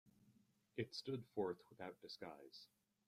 It 0.77 0.95
stood 0.95 1.23
forth 1.35 1.57
without 1.69 2.01
disguise. 2.01 2.65